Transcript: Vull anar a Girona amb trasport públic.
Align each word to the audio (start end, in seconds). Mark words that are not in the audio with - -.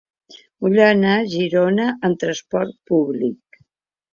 Vull 0.65 0.79
anar 0.85 1.11
a 1.17 1.27
Girona 1.33 1.87
amb 2.09 2.17
trasport 2.25 2.75
públic. 2.93 3.63